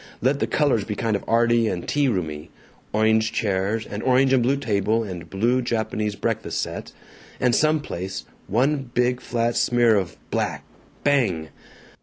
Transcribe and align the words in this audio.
Let 0.19 0.39
the 0.39 0.47
colors 0.47 0.83
be 0.83 0.95
kind 0.95 1.15
of 1.15 1.23
arty 1.27 1.67
and 1.67 1.87
tea 1.87 2.07
roomy 2.07 2.49
orange 2.91 3.31
chairs, 3.31 3.85
and 3.85 4.01
orange 4.01 4.33
and 4.33 4.41
blue 4.41 4.57
table, 4.57 5.03
and 5.03 5.29
blue 5.29 5.61
Japanese 5.61 6.15
breakfast 6.15 6.59
set, 6.59 6.91
and 7.39 7.53
some 7.53 7.79
place, 7.81 8.25
one 8.47 8.89
big 8.95 9.21
flat 9.21 9.55
smear 9.55 9.95
of 9.95 10.17
black 10.31 10.63
bang! 11.03 11.49